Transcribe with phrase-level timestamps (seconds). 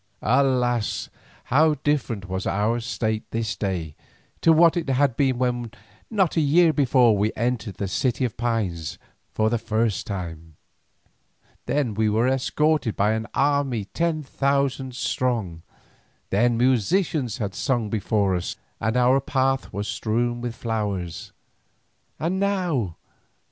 [0.23, 1.09] Alas!
[1.43, 3.93] how different was our state this day
[4.41, 5.69] to what it had been when
[6.09, 8.97] not a year before we entered the City of Pines
[9.31, 10.55] for the first time.
[11.67, 15.61] Then we were escorted by an army ten thousand strong,
[16.31, 21.31] then musicians had sung before us and our path was strewn with flowers.
[22.17, 22.95] And now!